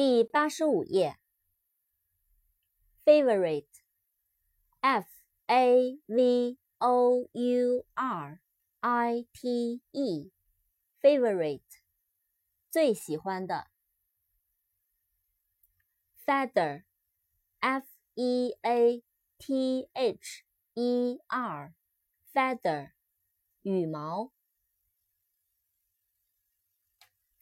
[0.00, 1.18] 第八十五页，
[3.04, 3.70] favorite，f
[5.46, 8.40] a v o u r
[8.80, 11.62] i t e，favorite，
[12.70, 13.70] 最喜欢的。
[16.24, 19.02] feather，f e a
[19.38, 20.44] t h
[20.74, 22.92] e r，feather，
[23.62, 24.32] 羽毛。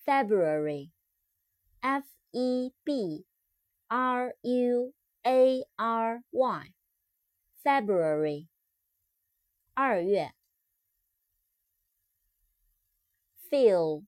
[0.04, 0.92] February,
[1.80, 3.26] F E B
[3.88, 6.74] R U A R Y,
[7.62, 8.48] February,
[9.74, 10.34] 二月。
[13.50, 14.04] Feel,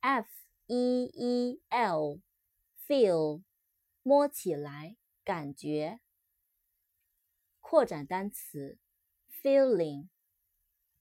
[0.00, 0.28] F
[0.66, 2.20] E E L,
[2.86, 3.42] feel,
[4.02, 6.00] 摸起来，感觉。
[7.60, 8.78] 扩展单词，
[9.42, 10.08] feeling,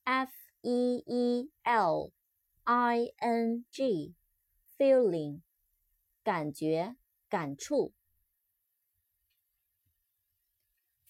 [0.04, 0.32] F
[0.62, 2.12] E E L
[2.64, 5.42] I N G。feeling，
[6.31, 6.95] 感觉、
[7.29, 7.93] 感触。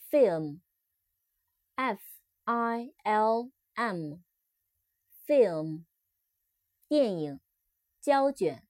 [0.08, 2.00] film，f
[2.44, 4.24] i l m，film，
[6.88, 7.38] 电影、
[8.00, 8.66] 胶卷。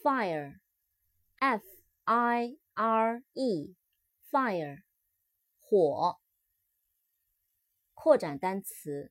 [0.00, 1.64] fire，f
[2.04, 4.84] i r e，fire，
[5.58, 6.20] 火。
[7.92, 9.10] 扩展单词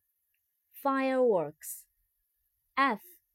[0.82, 1.82] ，fireworks,
[2.76, 3.13] f。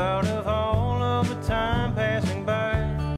[0.00, 0.37] I woke